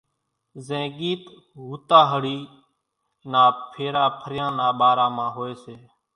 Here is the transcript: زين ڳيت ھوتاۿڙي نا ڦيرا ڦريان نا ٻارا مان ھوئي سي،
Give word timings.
زين 0.65 0.85
ڳيت 0.97 1.23
ھوتاۿڙي 1.67 2.37
نا 3.31 3.43
ڦيرا 3.71 4.05
ڦريان 4.19 4.51
نا 4.59 4.67
ٻارا 4.79 5.07
مان 5.15 5.29
ھوئي 5.35 5.53
سي، 5.63 5.75